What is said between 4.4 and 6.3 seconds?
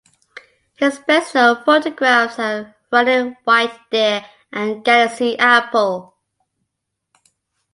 and "Galaxy Apple.